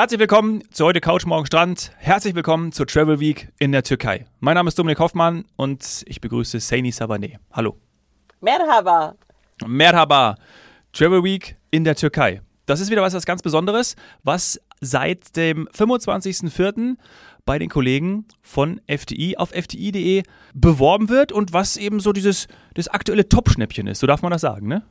[0.00, 1.92] Herzlich willkommen zu heute Couch Morgen Strand.
[1.98, 4.24] Herzlich willkommen zur Travel Week in der Türkei.
[4.38, 7.38] Mein Name ist Dominik Hoffmann und ich begrüße Saini Sabaneh.
[7.52, 7.76] Hallo.
[8.40, 9.14] Merhaba.
[9.66, 10.36] Merhaba.
[10.94, 12.40] Travel Week in der Türkei.
[12.64, 16.96] Das ist wieder was, was ganz Besonderes, was seit dem 25.04.
[17.44, 20.22] bei den Kollegen von FTI auf fti.de
[20.54, 23.98] beworben wird und was eben so dieses das aktuelle Top-Schnäppchen ist.
[23.98, 24.82] So darf man das sagen, ne?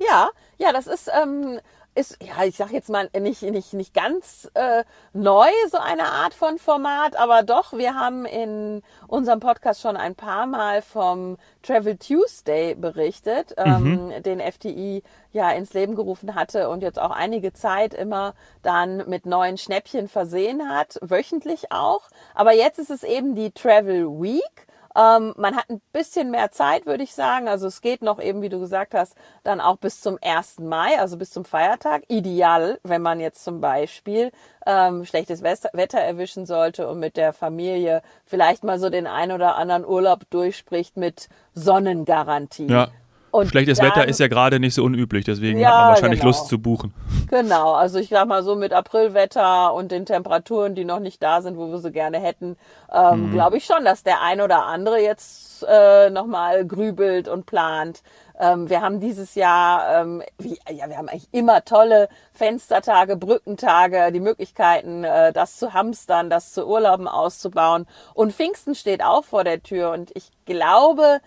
[0.00, 1.60] Ja, ja, das ist ähm,
[1.96, 6.34] ist, ja, ich sag jetzt mal nicht, nicht, nicht ganz äh, neu, so eine Art
[6.34, 11.96] von Format, aber doch, wir haben in unserem Podcast schon ein paar Mal vom Travel
[11.96, 14.22] Tuesday berichtet, ähm, mhm.
[14.22, 19.24] den FTI ja ins Leben gerufen hatte und jetzt auch einige Zeit immer dann mit
[19.24, 22.02] neuen Schnäppchen versehen hat, wöchentlich auch.
[22.34, 24.66] Aber jetzt ist es eben die Travel Week.
[24.96, 27.48] Ähm, man hat ein bisschen mehr Zeit, würde ich sagen.
[27.48, 29.14] Also es geht noch eben, wie du gesagt hast,
[29.44, 30.60] dann auch bis zum 1.
[30.60, 32.04] Mai, also bis zum Feiertag.
[32.08, 34.32] Ideal, wenn man jetzt zum Beispiel
[34.64, 39.56] ähm, schlechtes Wetter erwischen sollte und mit der Familie vielleicht mal so den ein oder
[39.56, 42.68] anderen Urlaub durchspricht mit Sonnengarantie.
[42.68, 42.88] Ja.
[43.36, 46.20] Und Schlechtes dann, Wetter ist ja gerade nicht so unüblich, deswegen ja, hat man wahrscheinlich
[46.20, 46.30] genau.
[46.30, 46.94] Lust zu buchen.
[47.28, 51.42] Genau, also ich sag mal so mit Aprilwetter und den Temperaturen, die noch nicht da
[51.42, 52.56] sind, wo wir sie gerne hätten,
[52.92, 53.32] ähm, mhm.
[53.32, 58.02] glaube ich schon, dass der ein oder andere jetzt äh, nochmal grübelt und plant.
[58.38, 64.12] Ähm, wir haben dieses Jahr, ähm, wie, ja, wir haben eigentlich immer tolle Fenstertage, Brückentage,
[64.12, 67.86] die Möglichkeiten, äh, das zu hamstern, das zu Urlauben auszubauen.
[68.14, 71.20] Und Pfingsten steht auch vor der Tür und ich glaube,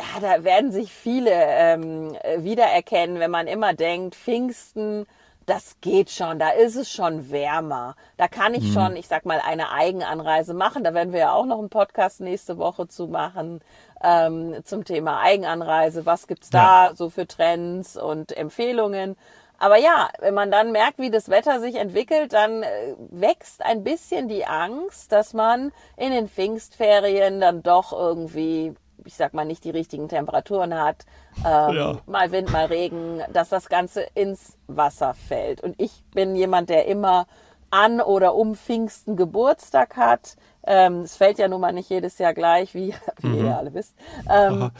[0.00, 5.06] ja, da werden sich viele ähm, wiedererkennen, wenn man immer denkt, Pfingsten,
[5.48, 7.96] das geht schon, da ist es schon wärmer.
[8.16, 8.72] Da kann ich mhm.
[8.72, 10.84] schon, ich sag mal, eine Eigenanreise machen.
[10.84, 13.60] Da werden wir ja auch noch einen Podcast nächste Woche zu machen
[14.02, 16.04] ähm, zum Thema Eigenanreise.
[16.06, 16.94] Was gibt's da ja.
[16.94, 19.16] so für Trends und Empfehlungen?
[19.58, 23.82] Aber ja, wenn man dann merkt, wie das Wetter sich entwickelt, dann äh, wächst ein
[23.82, 28.74] bisschen die Angst, dass man in den Pfingstferien dann doch irgendwie
[29.08, 31.06] ich sag mal, nicht die richtigen Temperaturen hat,
[31.38, 31.98] ähm, ja.
[32.06, 35.62] mal Wind, mal Regen, dass das Ganze ins Wasser fällt.
[35.62, 37.26] Und ich bin jemand, der immer
[37.70, 40.36] an oder um Pfingsten Geburtstag hat.
[40.70, 43.46] Ähm, es fällt ja nun mal nicht jedes Jahr gleich, wie, wie mhm.
[43.46, 43.94] ihr alle wisst.
[44.30, 44.70] Ähm,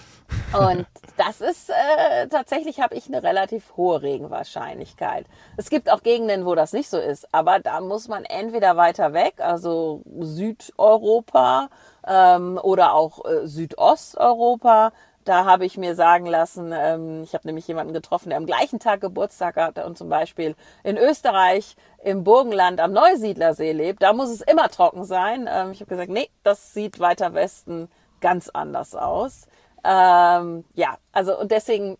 [0.52, 5.24] und das ist äh, tatsächlich habe ich eine relativ hohe Regenwahrscheinlichkeit.
[5.56, 9.14] Es gibt auch Gegenden, wo das nicht so ist, aber da muss man entweder weiter
[9.14, 11.70] weg, also Südeuropa
[12.06, 14.92] ähm, oder auch äh, Südosteuropa.
[15.28, 18.78] Da habe ich mir sagen lassen, ähm, ich habe nämlich jemanden getroffen, der am gleichen
[18.78, 24.02] Tag Geburtstag hatte und zum Beispiel in Österreich im Burgenland am Neusiedlersee lebt.
[24.02, 25.46] Da muss es immer trocken sein.
[25.46, 27.90] Ähm, ich habe gesagt, nee, das sieht weiter Westen
[28.22, 29.48] ganz anders aus.
[29.84, 31.98] Ähm, ja, also und deswegen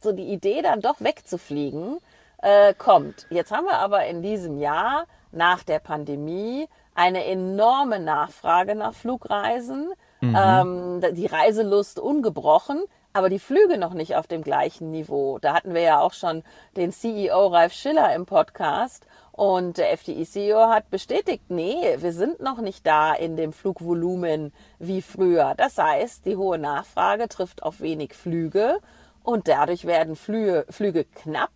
[0.00, 1.98] so die Idee dann doch wegzufliegen
[2.42, 3.26] äh, kommt.
[3.28, 9.92] Jetzt haben wir aber in diesem Jahr nach der Pandemie eine enorme Nachfrage nach Flugreisen,
[10.20, 10.36] mhm.
[10.36, 15.38] ähm, die Reiselust ungebrochen, aber die Flüge noch nicht auf dem gleichen Niveau.
[15.38, 16.42] Da hatten wir ja auch schon
[16.76, 22.60] den CEO Ralf Schiller im Podcast und der FDI-CEO hat bestätigt, nee, wir sind noch
[22.60, 25.54] nicht da in dem Flugvolumen wie früher.
[25.56, 28.80] Das heißt, die hohe Nachfrage trifft auf wenig Flüge
[29.22, 31.52] und dadurch werden Flüge, Flüge knapp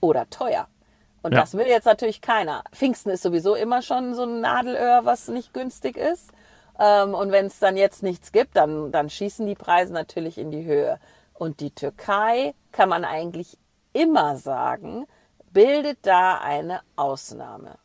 [0.00, 0.68] oder teuer.
[1.22, 1.40] Und ja.
[1.40, 2.62] das will jetzt natürlich keiner.
[2.72, 6.30] Pfingsten ist sowieso immer schon so ein Nadelöhr, was nicht günstig ist.
[6.78, 10.50] Ähm, und wenn es dann jetzt nichts gibt, dann, dann schießen die Preise natürlich in
[10.50, 10.98] die Höhe.
[11.32, 13.56] Und die Türkei, kann man eigentlich
[13.92, 15.06] immer sagen,
[15.52, 17.78] bildet da eine Ausnahme.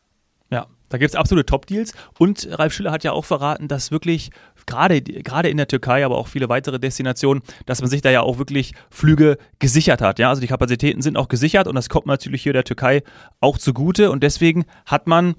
[0.50, 1.92] Ja, da gibt es absolute Top-Deals.
[2.18, 4.30] Und Ralf Schiller hat ja auch verraten, dass wirklich
[4.66, 8.22] gerade, gerade in der Türkei, aber auch viele weitere Destinationen, dass man sich da ja
[8.22, 10.18] auch wirklich Flüge gesichert hat.
[10.18, 13.04] Ja, also die Kapazitäten sind auch gesichert und das kommt natürlich hier der Türkei
[13.40, 14.10] auch zugute.
[14.10, 15.36] Und deswegen hat man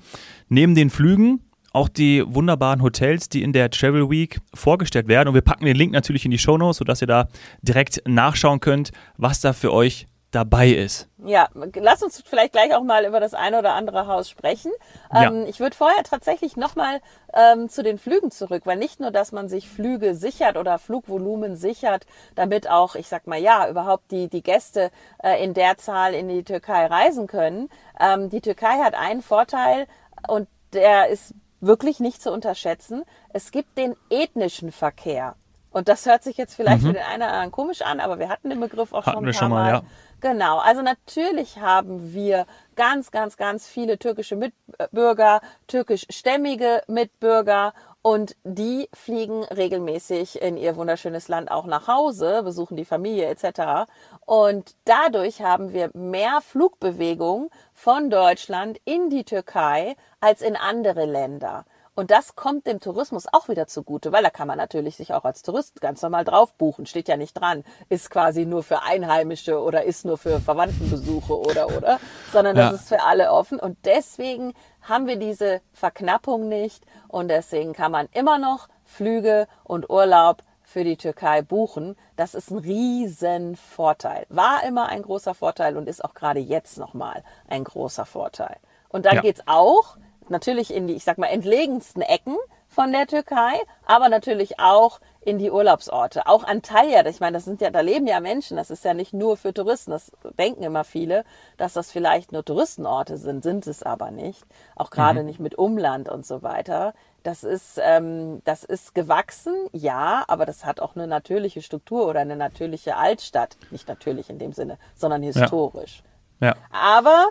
[0.47, 1.41] neben den Flügen
[1.71, 5.29] auch die wunderbaren Hotels, die in der Travel Week vorgestellt werden.
[5.29, 7.27] Und wir packen den Link natürlich in die Show Notes, sodass ihr da
[7.61, 11.09] direkt nachschauen könnt, was da für euch dabei ist.
[11.23, 14.71] Ja, lass uns vielleicht gleich auch mal über das eine oder andere Haus sprechen.
[15.13, 15.49] Ähm, ja.
[15.49, 17.01] Ich würde vorher tatsächlich nochmal
[17.33, 21.57] ähm, zu den Flügen zurück, weil nicht nur, dass man sich Flüge sichert oder Flugvolumen
[21.57, 22.05] sichert,
[22.35, 24.89] damit auch, ich sag mal ja, überhaupt die, die Gäste
[25.21, 27.69] äh, in der Zahl in die Türkei reisen können.
[27.99, 29.85] Ähm, die Türkei hat einen Vorteil
[30.27, 33.03] und der ist wirklich nicht zu unterschätzen.
[33.29, 35.35] Es gibt den ethnischen Verkehr.
[35.71, 36.87] Und das hört sich jetzt vielleicht mhm.
[36.87, 39.25] für den einen oder anderen komisch an, aber wir hatten den Begriff auch hatten schon
[39.25, 39.63] ein paar schon mal.
[39.63, 39.73] mal.
[39.73, 39.83] Ja.
[40.19, 47.73] Genau, also natürlich haben wir ganz, ganz, ganz viele türkische Mitbürger, türkischstämmige Mitbürger
[48.03, 53.89] und die fliegen regelmäßig in ihr wunderschönes Land auch nach Hause, besuchen die Familie etc.
[54.25, 61.65] Und dadurch haben wir mehr Flugbewegung von Deutschland in die Türkei als in andere Länder.
[61.93, 65.25] Und das kommt dem Tourismus auch wieder zugute, weil da kann man natürlich sich auch
[65.25, 66.85] als Tourist ganz normal drauf buchen.
[66.85, 71.67] Steht ja nicht dran, ist quasi nur für Einheimische oder ist nur für Verwandtenbesuche oder
[71.67, 71.99] oder,
[72.31, 72.75] sondern das ja.
[72.77, 73.59] ist für alle offen.
[73.59, 79.89] Und deswegen haben wir diese Verknappung nicht und deswegen kann man immer noch Flüge und
[79.89, 81.95] Urlaub für die Türkei buchen.
[82.15, 84.25] Das ist ein riesen Vorteil.
[84.29, 88.57] War immer ein großer Vorteil und ist auch gerade jetzt nochmal ein großer Vorteil.
[88.89, 89.21] Und dann ja.
[89.21, 89.97] geht's auch
[90.29, 92.37] natürlich in die, ich sag mal, entlegensten Ecken
[92.71, 96.25] von der Türkei, aber natürlich auch in die Urlaubsorte.
[96.25, 99.13] Auch Antalya, ich meine, das sind ja, da leben ja Menschen, das ist ja nicht
[99.13, 101.25] nur für Touristen, das denken immer viele,
[101.57, 104.43] dass das vielleicht nur Touristenorte sind, sind es aber nicht.
[104.75, 105.25] Auch gerade mhm.
[105.25, 106.93] nicht mit Umland und so weiter.
[107.23, 112.21] Das ist, ähm, das ist gewachsen, ja, aber das hat auch eine natürliche Struktur oder
[112.21, 113.57] eine natürliche Altstadt.
[113.69, 116.01] Nicht natürlich in dem Sinne, sondern historisch.
[116.39, 116.47] Ja.
[116.47, 116.55] ja.
[116.71, 117.29] Aber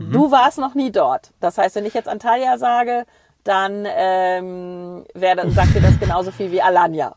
[0.00, 0.12] Mhm.
[0.12, 1.30] Du warst noch nie dort.
[1.40, 3.04] Das heißt, wenn ich jetzt Antalya sage,
[3.44, 7.16] dann ähm, wär, sagt dir das genauso viel wie Alanya.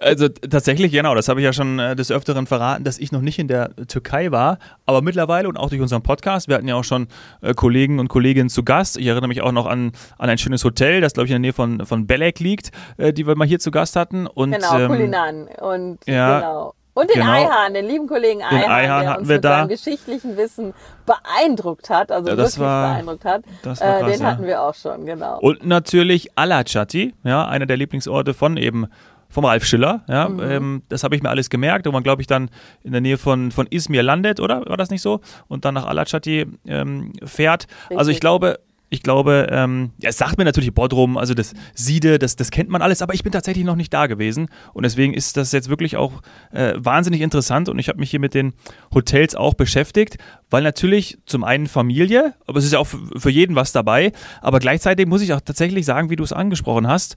[0.00, 3.20] Also tatsächlich, genau, das habe ich ja schon äh, des Öfteren verraten, dass ich noch
[3.20, 6.74] nicht in der Türkei war, aber mittlerweile und auch durch unseren Podcast, wir hatten ja
[6.74, 7.08] auch schon
[7.40, 8.98] äh, Kollegen und Kolleginnen zu Gast.
[8.98, 11.40] Ich erinnere mich auch noch an, an ein schönes Hotel, das glaube ich in der
[11.40, 14.26] Nähe von, von Belek liegt, äh, die wir mal hier zu Gast hatten.
[14.26, 15.48] Und, genau, ähm, Kulinan.
[15.60, 16.74] Und ja, genau.
[16.98, 17.30] Und den genau.
[17.30, 19.58] Eihahn, den lieben Kollegen Eihahn, den Eihahn der uns mit da.
[19.58, 20.74] seinem geschichtlichen Wissen
[21.06, 23.44] beeindruckt hat, also ja, wirklich war, beeindruckt hat.
[23.62, 25.38] Das war äh, krass, den hatten wir auch schon, genau.
[25.38, 28.88] Und natürlich Alachati, ja, einer der Lieblingsorte von eben
[29.28, 30.02] vom Ralf Schiller.
[30.08, 30.40] Ja, mhm.
[30.40, 32.50] ähm, das habe ich mir alles gemerkt, wo man, glaube ich, dann
[32.82, 34.66] in der Nähe von, von Izmir landet, oder?
[34.66, 35.20] War das nicht so?
[35.46, 37.68] Und dann nach Alachati ähm, fährt.
[37.82, 37.98] Richtig.
[37.98, 38.58] Also ich glaube,
[38.90, 42.70] ich glaube, ähm, ja, es sagt mir natürlich Bodrum, also das Siede, das, das kennt
[42.70, 44.48] man alles, aber ich bin tatsächlich noch nicht da gewesen.
[44.72, 47.68] Und deswegen ist das jetzt wirklich auch äh, wahnsinnig interessant.
[47.68, 48.54] Und ich habe mich hier mit den
[48.94, 50.16] Hotels auch beschäftigt,
[50.48, 54.58] weil natürlich zum einen Familie, aber es ist ja auch für jeden was dabei, aber
[54.58, 57.16] gleichzeitig muss ich auch tatsächlich sagen, wie du es angesprochen hast,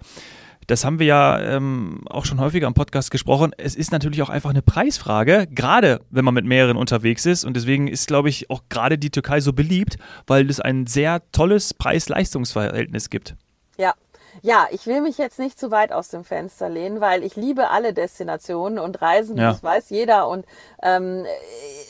[0.68, 3.52] das haben wir ja ähm, auch schon häufiger im Podcast gesprochen.
[3.58, 7.44] Es ist natürlich auch einfach eine Preisfrage, gerade wenn man mit mehreren unterwegs ist.
[7.44, 9.98] Und deswegen ist, glaube ich, auch gerade die Türkei so beliebt,
[10.28, 13.36] weil es ein sehr tolles Preis-Leistungs-Verhältnis gibt.
[13.78, 13.94] Ja,
[14.42, 17.69] ja, ich will mich jetzt nicht zu weit aus dem Fenster lehnen, weil ich liebe
[17.69, 19.51] alle Destinationen und Reisen, ja.
[19.51, 20.45] das weiß jeder und
[20.81, 21.25] ähm,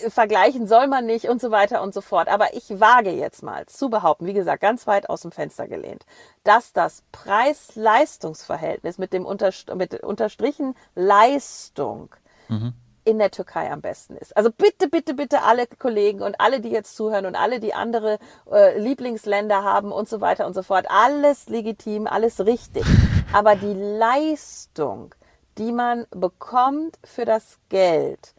[0.10, 2.28] vergleichen soll man nicht und so weiter und so fort.
[2.28, 6.06] Aber ich wage jetzt mal zu behaupten, wie gesagt, ganz weit aus dem Fenster gelehnt,
[6.44, 12.10] dass das Preis-Leistungs-Verhältnis mit dem Unterst mit unterstrichen Leistung
[12.48, 12.74] mhm
[13.12, 14.36] in der Türkei am besten ist.
[14.36, 18.18] Also bitte, bitte, bitte alle Kollegen und alle, die jetzt zuhören und alle, die andere
[18.52, 22.84] äh, Lieblingsländer haben und so weiter und so fort, alles legitim, alles richtig.
[23.34, 25.14] Aber die Leistung,
[25.58, 28.34] die man bekommt für das Geld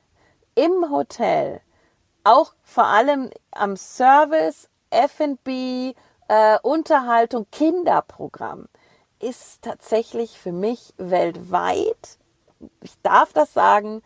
[0.54, 1.60] im Hotel,
[2.24, 5.94] auch vor allem am Service, F&B,
[6.28, 8.66] äh, Unterhaltung, Kinderprogramm,
[9.20, 12.18] ist tatsächlich für mich weltweit,
[12.80, 14.02] ich darf das sagen,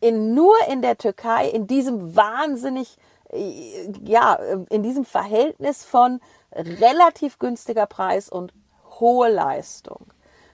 [0.00, 2.96] in, nur in der Türkei, in diesem wahnsinnig,
[3.30, 4.34] äh, ja,
[4.70, 6.20] in diesem Verhältnis von
[6.52, 8.52] relativ günstiger Preis und
[9.00, 10.06] hohe Leistung.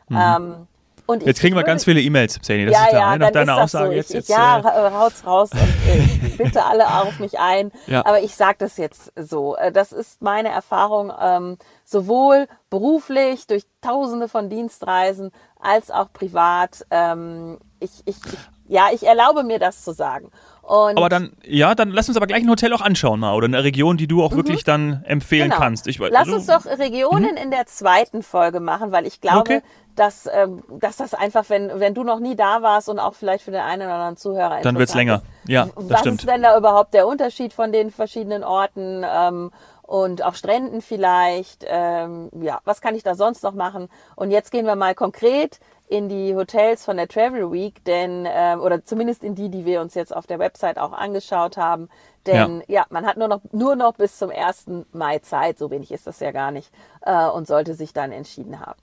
[0.09, 0.19] Mhm.
[0.19, 0.67] Ähm,
[1.11, 2.67] und jetzt kriegen wir ganz viele E-Mails, Sani.
[2.67, 3.13] Das ja, ist klar.
[3.13, 3.93] Ja, nach deiner Aussage so.
[3.93, 4.29] jetzt, ich, jetzt.
[4.29, 7.73] Ja, äh, haut's raus und äh, bitte alle auf mich ein.
[7.89, 8.07] Ja.
[8.07, 9.57] Aber ich sage das jetzt so.
[9.57, 16.87] Äh, das ist meine Erfahrung, ähm, sowohl beruflich durch Tausende von Dienstreisen als auch privat.
[16.93, 18.39] Ähm, ich, ich, ich
[18.71, 20.31] ja, ich erlaube mir das zu sagen.
[20.63, 23.47] Und aber dann, ja, dann lass uns aber gleich ein Hotel auch anschauen mal oder
[23.47, 24.37] eine Region, die du auch mhm.
[24.37, 25.61] wirklich dann empfehlen genau.
[25.61, 25.89] kannst.
[25.89, 27.43] Ich, lass also, uns doch Regionen mhm.
[27.43, 29.63] in der zweiten Folge machen, weil ich glaube, okay.
[29.97, 33.43] dass, ähm, dass das einfach, wenn, wenn du noch nie da warst und auch vielleicht
[33.43, 35.23] für den einen oder anderen Zuhörer Dann wird's länger.
[35.49, 36.21] Ja, das was stimmt.
[36.21, 39.05] ist denn da überhaupt der Unterschied von den verschiedenen Orten?
[39.05, 39.51] Ähm,
[39.83, 41.65] und auch Stränden vielleicht.
[41.67, 43.89] Ähm, ja, was kann ich da sonst noch machen?
[44.15, 45.59] Und jetzt gehen wir mal konkret
[45.91, 49.81] in die Hotels von der Travel Week, denn äh, oder zumindest in die, die wir
[49.81, 51.89] uns jetzt auf der Website auch angeschaut haben.
[52.27, 54.67] Denn ja, ja man hat nur noch nur noch bis zum 1.
[54.93, 56.71] Mai Zeit, so wenig ist das ja gar nicht,
[57.03, 58.81] äh, und sollte sich dann entschieden haben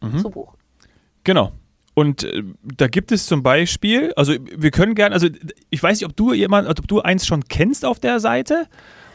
[0.00, 0.18] mhm.
[0.18, 0.56] zu buchen.
[1.24, 1.52] Genau.
[1.92, 5.28] Und äh, da gibt es zum Beispiel, also wir können gerne, also
[5.68, 8.66] ich weiß nicht, ob du jemand, ob du eins schon kennst auf der Seite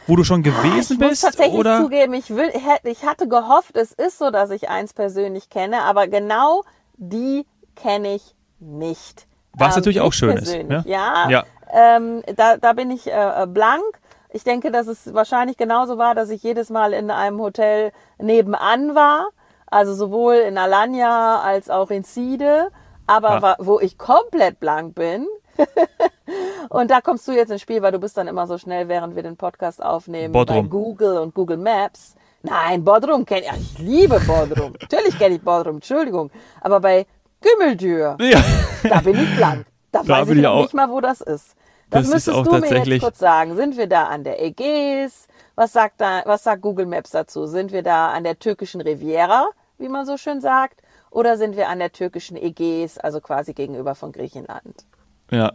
[0.08, 1.00] wo du schon gewesen ich bist?
[1.00, 1.80] Ich muss tatsächlich oder?
[1.80, 2.50] zugeben, ich, will,
[2.82, 6.64] ich hatte gehofft, es ist so, dass ich eins persönlich kenne, aber genau
[6.96, 7.46] die
[7.76, 9.26] kenne ich nicht.
[9.54, 10.54] Was ähm, natürlich auch schön ist.
[10.54, 11.44] Ja, ja, ja.
[11.72, 13.82] Ähm, da, da bin ich äh, blank.
[14.30, 18.94] Ich denke, dass es wahrscheinlich genauso war, dass ich jedes Mal in einem Hotel nebenan
[18.94, 19.28] war.
[19.66, 22.68] Also sowohl in Alanya als auch in Side.
[23.06, 23.56] Aber ja.
[23.58, 25.26] wo ich komplett blank bin,
[26.68, 29.16] Und da kommst du jetzt ins Spiel, weil du bist dann immer so schnell, während
[29.16, 30.64] wir den Podcast aufnehmen, Bodrum.
[30.64, 32.14] bei Google und Google Maps.
[32.42, 33.72] Nein, Bodrum kenne ich.
[33.74, 34.72] Ich liebe Bodrum.
[34.80, 36.30] Natürlich kenne ich Bodrum, Entschuldigung.
[36.60, 37.06] Aber bei
[37.40, 38.42] Gümmeldür, Ja.
[38.88, 39.66] da bin ich blank.
[39.90, 41.54] Da, Da weiß ich ich nicht mal, wo das ist.
[41.90, 43.54] Das Das, müsstest du mir jetzt kurz sagen.
[43.56, 45.28] Sind wir da an der Ägäis?
[45.54, 47.46] Was sagt da, was sagt Google Maps dazu?
[47.46, 50.80] Sind wir da an der türkischen Riviera, wie man so schön sagt?
[51.10, 54.86] Oder sind wir an der türkischen Ägäis, also quasi gegenüber von Griechenland?
[55.30, 55.52] Ja.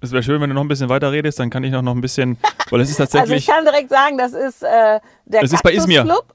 [0.00, 1.94] Es wäre schön, wenn du noch ein bisschen weiter redest, dann kann ich noch, noch
[1.94, 2.38] ein bisschen,
[2.70, 3.46] weil es ist Also ich tatsächlich.
[3.46, 6.02] kann direkt sagen, das ist äh, der Es ist bei Izmir.
[6.04, 6.26] Club.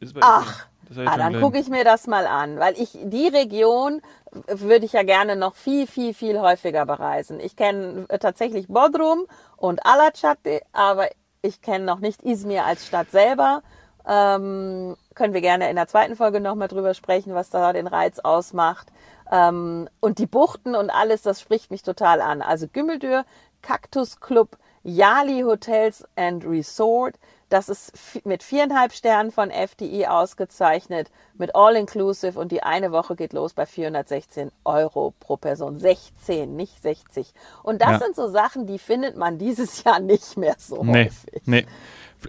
[0.00, 2.74] ist bei- Ach, Das hab ich Ah, dann gucke ich mir das mal an, weil
[2.78, 4.02] ich die Region
[4.48, 7.38] würde ich ja gerne noch viel, viel, viel häufiger bereisen.
[7.38, 11.06] Ich kenne äh, tatsächlich Bodrum und Alaçatı, aber
[11.40, 13.62] ich kenne noch nicht Izmir als Stadt selber.
[14.06, 18.18] Ähm, können wir gerne in der zweiten Folge nochmal drüber sprechen, was da den Reiz
[18.18, 18.88] ausmacht.
[19.30, 22.42] Ähm, und die Buchten und alles, das spricht mich total an.
[22.42, 23.24] Also Gümmeldür,
[23.62, 27.16] Cactus Club, Yali Hotels and Resort.
[27.48, 27.92] Das ist
[28.24, 33.64] mit viereinhalb Sternen von FDI ausgezeichnet, mit All-Inclusive und die eine Woche geht los bei
[33.64, 35.78] 416 Euro pro Person.
[35.78, 37.32] 16, nicht 60.
[37.62, 37.98] Und das Ja.
[38.00, 41.42] sind so Sachen, die findet man dieses Jahr nicht mehr so Nee, häufig.
[41.46, 41.66] nee.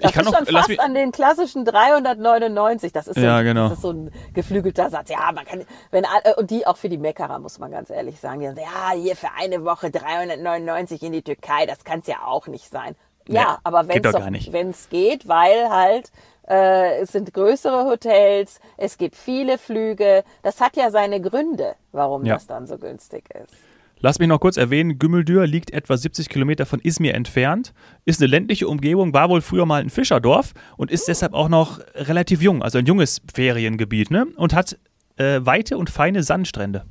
[0.02, 2.92] Das Ich kann ist noch, schon fast mich, an den klassischen 399.
[2.94, 3.64] Das ist, so, Ja, genau.
[3.70, 5.10] das ist so ein geflügelter Satz.
[5.10, 8.20] Ja, man kann, wenn, all- und die auch für die Meckerer, muss man ganz ehrlich
[8.20, 8.40] sagen.
[8.40, 12.18] Die sagen, ja, hier für eine Woche 399 in die Türkei, das kann es ja
[12.26, 12.96] auch nicht sein.
[13.28, 16.12] Ja, Nee, aber wenn es geht, weil halt
[16.48, 20.24] äh, es sind größere Hotels, es gibt viele Flüge.
[20.44, 22.36] Das hat ja seine Gründe, warum Ja.
[22.36, 23.54] das dann so günstig ist.
[24.00, 27.74] Lass mich noch kurz erwähnen, Gümmeldür liegt etwa 70 Kilometer von Izmir entfernt,
[28.06, 31.80] ist eine ländliche Umgebung, war wohl früher mal ein Fischerdorf und ist deshalb auch noch
[31.96, 34.28] relativ jung, also ein junges Feriengebiet, ne?
[34.36, 34.78] Und hat
[35.18, 36.86] äh, weite und feine Sandstrände.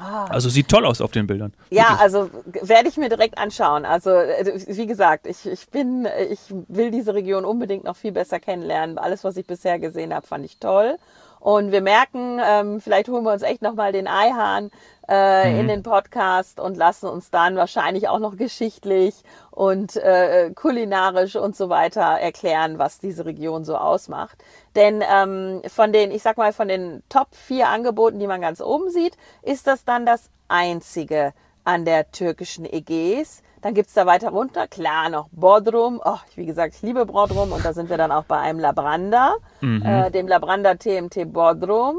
[0.00, 1.52] Also sieht toll aus auf den Bildern.
[1.56, 1.64] Ah.
[1.70, 2.00] Ja, Wirklich.
[2.00, 2.30] also
[2.62, 3.84] werde ich mir direkt anschauen.
[3.84, 8.40] Also äh, wie gesagt, ich, ich bin, ich will diese Region unbedingt noch viel besser
[8.40, 8.98] kennenlernen.
[8.98, 10.96] Alles, was ich bisher gesehen habe, fand ich toll.
[11.40, 14.70] Und wir merken, ähm, vielleicht holen wir uns echt nochmal den Eihahn
[15.08, 19.14] äh, in den Podcast und lassen uns dann wahrscheinlich auch noch geschichtlich
[19.50, 24.38] und äh, kulinarisch und so weiter erklären, was diese Region so ausmacht.
[24.76, 28.60] Denn ähm, von den, ich sag mal, von den Top vier Angeboten, die man ganz
[28.60, 31.32] oben sieht, ist das dann das einzige
[31.64, 33.42] an der türkischen Ägäis.
[33.62, 36.00] Dann gibt's da weiter runter, klar, noch Bodrum.
[36.04, 39.34] Oh, wie gesagt, ich liebe Bodrum und da sind wir dann auch bei einem Labranda,
[39.60, 41.96] äh, dem Labranda TMT Bodrum.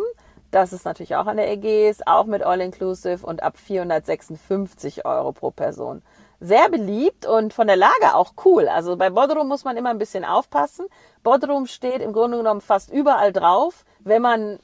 [0.50, 5.51] Das ist natürlich auch an der Ägäis, auch mit All-Inclusive und ab 456 Euro pro
[5.51, 6.01] Person.
[6.39, 8.68] Sehr beliebt und von der Lage auch cool.
[8.68, 10.88] Also bei Bodrum muss man immer ein bisschen aufpassen.
[11.24, 14.60] Bodrum steht im Grunde genommen fast überall drauf, wenn man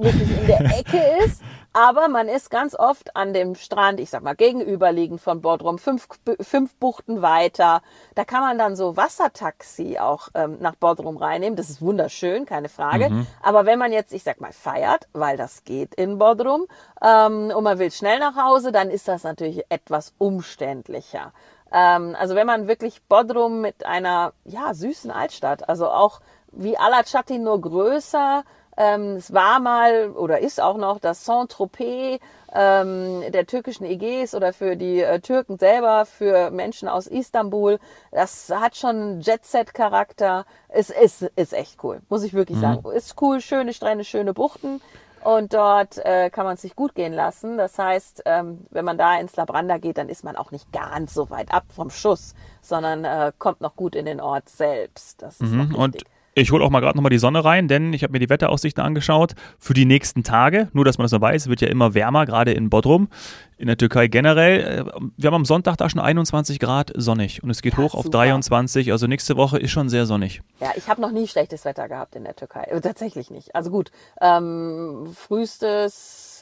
[0.00, 1.42] wirklich in der Ecke ist.
[1.74, 6.06] Aber man ist ganz oft an dem Strand, ich sag mal gegenüberliegend von Bodrum, fünf,
[6.40, 7.82] fünf Buchten weiter.
[8.14, 11.56] Da kann man dann so Wassertaxi auch ähm, nach Bodrum reinnehmen.
[11.56, 13.26] Das ist wunderschön, keine Frage.
[13.42, 16.66] Aber wenn man jetzt, ich sag mal, feiert, weil das geht in Bodrum,
[17.02, 21.32] ähm, und man will schnell nach Hause, dann ist das natürlich etwas umständlicher.
[21.72, 26.20] Ähm, also wenn man wirklich Bodrum mit einer ja süßen Altstadt, also auch
[26.52, 28.44] wie Alaçatı nur größer.
[28.76, 32.20] Ähm, es war mal oder ist auch noch das Saint-Tropez
[32.52, 37.78] ähm, der türkischen Ägäis oder für die äh, Türken selber, für Menschen aus Istanbul.
[38.12, 40.44] Das hat schon Jet-Set-Charakter.
[40.68, 42.88] Es ist, ist echt cool, muss ich wirklich sagen.
[42.92, 44.80] Ist cool, schöne Strände, schöne Buchten.
[45.22, 47.56] Und dort äh, kann man sich gut gehen lassen.
[47.56, 51.14] Das heißt, ähm, wenn man da ins Labranda geht, dann ist man auch nicht ganz
[51.14, 55.22] so weit ab vom Schuss, sondern äh, kommt noch gut in den Ort selbst.
[55.22, 55.74] Das ist noch Mhm.
[55.76, 56.10] Und wichtig.
[56.34, 58.82] Ich hole auch mal gerade nochmal die Sonne rein, denn ich habe mir die Wetteraussichten
[58.82, 60.68] angeschaut für die nächsten Tage.
[60.72, 63.08] Nur, dass man das mal weiß, es wird ja immer wärmer, gerade in Bodrum,
[63.56, 64.60] in der Türkei generell.
[64.60, 67.94] Äh, Wir haben am Sonntag da schon 21 Grad sonnig und es geht Ja, hoch
[67.94, 68.18] auf super.
[68.18, 68.90] 23.
[68.92, 70.42] Also nächste Woche ist schon sehr sonnig.
[70.60, 72.64] Ja, ich habe noch nie schlechtes Wetter gehabt in der Türkei.
[72.64, 73.54] Äh, Tatsächlich nicht.
[73.54, 76.33] Also gut, ähm, frühestes.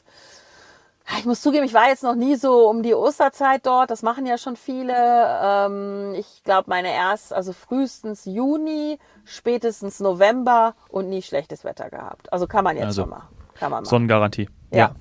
[1.18, 3.90] Ich muss zugeben, ich war jetzt noch nie so um die Osterzeit dort.
[3.90, 4.94] Das machen ja schon viele.
[4.97, 12.32] Ähm, ich glaube, meine erst, also frühestens Juni, spätestens November und nie schlechtes Wetter gehabt.
[12.32, 13.28] Also kann man jetzt Also, schon machen.
[13.54, 13.90] Kann man machen.
[13.90, 14.49] Sonnengarantie.
[14.73, 14.92] Ja.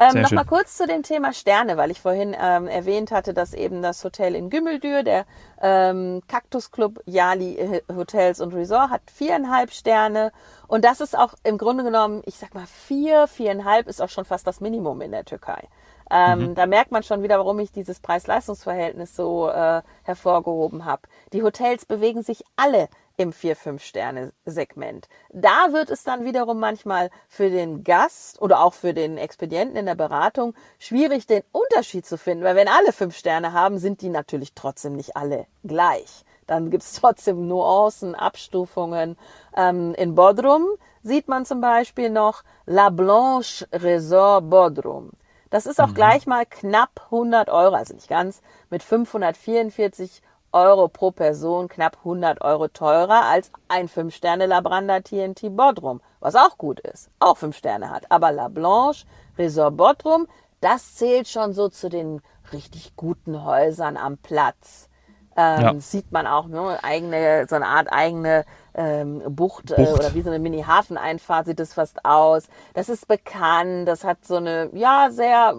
[0.00, 3.82] Ähm, Nochmal kurz zu dem Thema Sterne, weil ich vorhin ähm, erwähnt hatte, dass eben
[3.82, 5.26] das Hotel in Gümmeldür, der
[5.60, 10.32] ähm, Cactus Club Yali äh, Hotels und Resort, hat viereinhalb Sterne.
[10.68, 14.24] Und das ist auch im Grunde genommen, ich sag mal vier, viereinhalb ist auch schon
[14.24, 15.68] fast das Minimum in der Türkei.
[16.10, 16.54] Ähm, mhm.
[16.54, 21.02] Da merkt man schon wieder, warum ich dieses Preis-Leistungs-Verhältnis so äh, hervorgehoben habe.
[21.34, 22.88] Die Hotels bewegen sich alle
[23.20, 25.08] im 4-5-Sterne-Segment.
[25.30, 29.84] Da wird es dann wiederum manchmal für den Gast oder auch für den Expedienten in
[29.84, 34.08] der Beratung schwierig, den Unterschied zu finden, weil wenn alle fünf Sterne haben, sind die
[34.08, 36.24] natürlich trotzdem nicht alle gleich.
[36.46, 39.18] Dann gibt es trotzdem Nuancen, Abstufungen.
[39.54, 40.66] Ähm, in Bodrum
[41.02, 45.10] sieht man zum Beispiel noch La Blanche Resort Bodrum.
[45.50, 45.94] Das ist auch mhm.
[45.94, 52.40] gleich mal knapp 100 Euro, also nicht ganz, mit 544 Euro pro Person, knapp 100
[52.42, 58.10] Euro teurer als ein 5-Sterne-Labranda TNT Bodrum, was auch gut ist, auch 5 Sterne hat.
[58.10, 59.06] Aber La Blanche,
[59.38, 60.26] Resort Bodrum,
[60.60, 62.20] das zählt schon so zu den
[62.52, 64.88] richtig guten Häusern am Platz.
[65.36, 65.74] Ähm, ja.
[65.78, 69.78] Sieht man auch, ne, eigene, so eine Art eigene ähm, Bucht, Bucht.
[69.78, 72.48] Äh, oder wie so eine Mini-Hafeneinfahrt sieht es fast aus.
[72.74, 75.54] Das ist bekannt, das hat so eine, ja, sehr,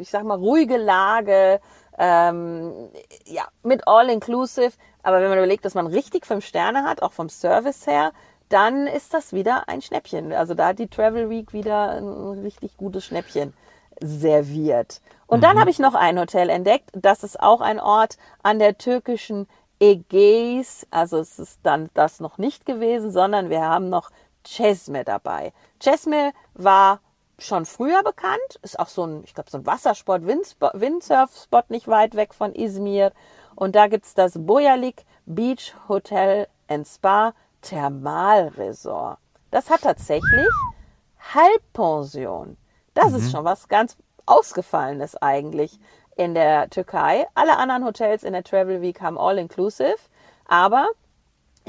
[0.00, 1.60] ich sag mal, ruhige Lage
[2.00, 2.88] ähm,
[3.26, 4.72] ja, mit All-Inclusive.
[5.02, 8.12] Aber wenn man überlegt, dass man richtig fünf Sterne hat, auch vom Service her,
[8.48, 10.32] dann ist das wieder ein Schnäppchen.
[10.32, 13.52] Also da hat die Travel Week wieder ein richtig gutes Schnäppchen
[14.00, 15.02] serviert.
[15.26, 15.42] Und mhm.
[15.42, 16.90] dann habe ich noch ein Hotel entdeckt.
[16.94, 19.46] Das ist auch ein Ort an der türkischen
[19.78, 20.86] Ägäis.
[20.90, 24.10] Also es ist dann das noch nicht gewesen, sondern wir haben noch
[24.44, 25.52] Cesme dabei.
[25.80, 27.00] Cesme war
[27.40, 28.58] schon früher bekannt.
[28.62, 33.12] Ist auch so ein, ich glaube, so ein Wassersport, Windsurf-Spot nicht weit weg von Izmir.
[33.54, 39.18] Und da gibt's das Bojalik Beach Hotel and Spa Thermalresort.
[39.50, 40.48] Das hat tatsächlich
[41.34, 42.56] Halbpension.
[42.94, 43.16] Das mhm.
[43.16, 45.78] ist schon was ganz Ausgefallenes eigentlich
[46.16, 47.26] in der Türkei.
[47.34, 49.96] Alle anderen Hotels in der Travel Week haben All-Inclusive.
[50.46, 50.88] Aber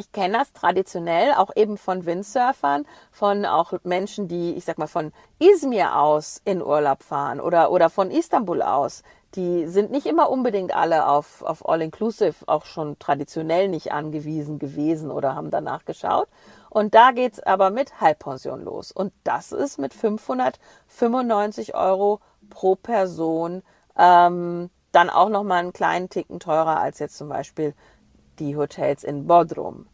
[0.02, 4.88] ich kenne das traditionell auch eben von Windsurfern, von auch Menschen, die, ich sag mal,
[4.88, 9.04] von Izmir aus in Urlaub fahren oder, oder von Istanbul aus.
[9.36, 15.12] Die sind nicht immer unbedingt alle auf, auf All-Inclusive auch schon traditionell nicht angewiesen gewesen
[15.12, 16.28] oder haben danach geschaut.
[16.72, 18.92] Und da geht's aber mit Halbpension los.
[18.92, 23.62] Und das ist mit 595 Euro pro Person
[23.96, 27.76] ähm, dann auch nochmal einen kleinen Ticken teurer als jetzt zum Beispiel
[28.42, 29.88] die Hotels in Bodrum.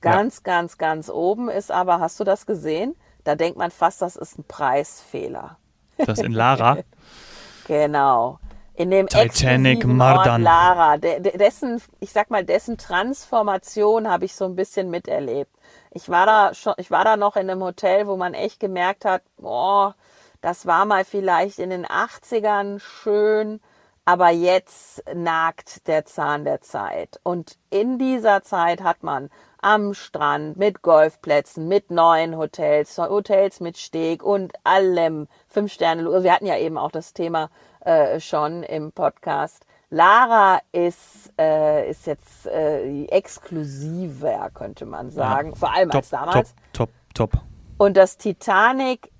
[0.00, 0.52] Ganz, ja.
[0.52, 2.96] ganz, ganz oben ist aber, hast du das gesehen?
[3.22, 5.58] Da denkt man fast, das ist ein Preisfehler.
[5.98, 6.78] Das in Lara?
[7.68, 8.38] genau.
[8.74, 10.42] In dem Titanic Mardan.
[10.42, 15.52] Lara, dessen, ich sag mal, dessen Transformation habe ich so ein bisschen miterlebt.
[15.90, 19.04] Ich war da schon, ich war da noch in einem Hotel, wo man echt gemerkt
[19.04, 19.94] hat, boah,
[20.40, 23.60] das war mal vielleicht in den 80ern schön,
[24.04, 27.20] aber jetzt nagt der Zahn der Zeit.
[27.22, 33.78] Und in dieser Zeit hat man am Strand mit Golfplätzen, mit neuen Hotels, Hotels mit
[33.78, 36.04] Steg und allem fünf Sterne.
[36.22, 37.48] Wir hatten ja eben auch das Thema
[37.80, 39.64] äh, schon im Podcast.
[39.90, 45.50] Lara ist, äh, ist jetzt äh, exklusiver, könnte man sagen.
[45.50, 46.54] Ja, Vor allem top, als damals.
[46.72, 47.42] Top, top, top.
[47.76, 49.12] Und das Titanic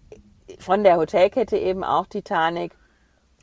[0.59, 2.73] von der Hotelkette eben auch Titanic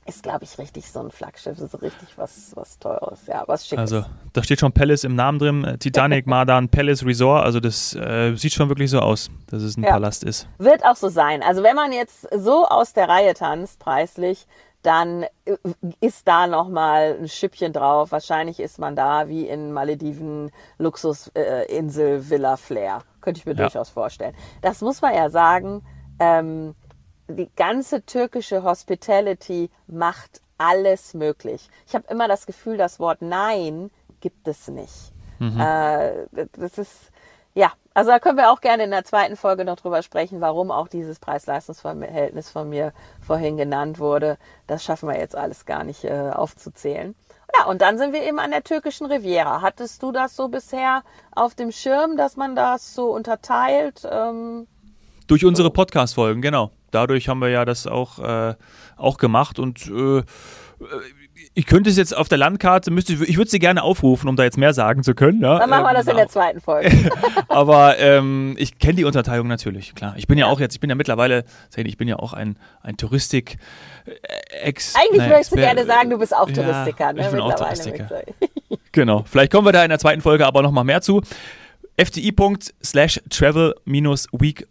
[0.10, 1.60] ist, glaube ich, richtig so ein Flaggschiff.
[1.60, 3.94] Ist richtig was, was Teures, ja, was Schickes.
[3.94, 5.64] Also, da steht schon Palace im Namen drin.
[5.64, 7.46] Äh, Titanic, Mardan, Palace Resort.
[7.46, 9.92] Also, das äh, sieht schon wirklich so aus, dass es ein ja.
[9.92, 10.48] Palast ist.
[10.58, 11.42] Wird auch so sein.
[11.44, 14.46] Also, wenn man jetzt so aus der Reihe tanzt, preislich,
[14.82, 15.56] dann äh,
[16.02, 18.12] ist da nochmal ein Schippchen drauf.
[18.12, 23.04] Wahrscheinlich ist man da wie in Malediven Luxusinsel äh, Villa Flair.
[23.22, 23.64] Könnte ich mir ja.
[23.64, 24.36] durchaus vorstellen.
[24.62, 25.84] Das muss man ja sagen.
[26.20, 26.76] Ähm,
[27.36, 31.70] die ganze türkische Hospitality macht alles möglich.
[31.88, 35.14] Ich habe immer das Gefühl, das Wort Nein gibt es nicht.
[35.40, 35.60] Mhm.
[35.60, 37.12] Äh, das ist,
[37.54, 40.72] ja, also da können wir auch gerne in der zweiten Folge noch drüber sprechen, warum
[40.72, 44.38] auch dieses Preis-Leistungs-Verhältnis von mir vorhin genannt wurde.
[44.68, 47.16] Das schaffen wir jetzt alles gar nicht äh, aufzuzählen.
[47.58, 49.62] Ja, und dann sind wir eben an der türkischen Riviera.
[49.62, 54.08] Hattest du das so bisher auf dem Schirm, dass man das so unterteilt?
[54.10, 54.68] Ähm,
[55.28, 58.56] Durch unsere Podcast-Folgen, genau dadurch haben wir ja das auch, äh,
[58.98, 60.24] auch gemacht und äh,
[61.54, 64.36] ich könnte es jetzt auf der Landkarte, müsste ich, ich würde sie gerne aufrufen, um
[64.36, 65.42] da jetzt mehr sagen zu können.
[65.42, 65.60] Ja?
[65.60, 66.92] Dann machen wir das ähm, in der zweiten Folge.
[67.48, 70.14] Aber ähm, ich kenne die Unterteilung natürlich, klar.
[70.18, 71.44] Ich bin ja, ja, auch jetzt, ich bin ja mittlerweile,
[71.76, 73.58] ich bin ja auch ein, ein Touristik
[74.06, 74.12] äh,
[74.64, 77.06] ex Eigentlich naja, möchtest du gerne sagen, du bist auch Touristiker.
[77.06, 77.22] Ja, ne?
[77.22, 78.10] Ich bin auch Touristiker.
[78.92, 79.24] genau.
[79.28, 81.22] Vielleicht kommen wir da in der zweiten Folge aber nochmal mehr zu
[82.00, 84.68] fti.travel-week.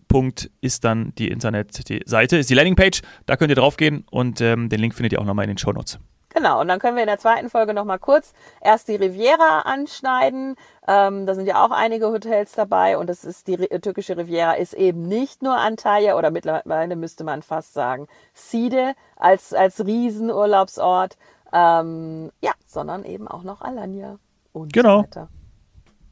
[0.62, 3.02] ist dann die Internetseite, ist die Landingpage.
[3.26, 5.72] Da könnt ihr draufgehen und ähm, den Link findet ihr auch nochmal in den Show
[5.72, 5.98] Notes.
[6.30, 10.56] Genau, und dann können wir in der zweiten Folge nochmal kurz erst die Riviera anschneiden.
[10.86, 14.74] Ähm, da sind ja auch einige Hotels dabei und das ist die türkische Riviera ist
[14.74, 21.16] eben nicht nur Antalya oder mittlerweile müsste man fast sagen Side als, als Riesenurlaubsort,
[21.52, 24.18] ähm, ja, sondern eben auch noch Alanya
[24.52, 24.98] und genau.
[24.98, 25.28] so weiter.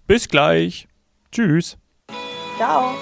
[0.06, 0.88] Bis gleich.
[1.30, 1.76] Tschüss.
[2.56, 2.94] Ciao.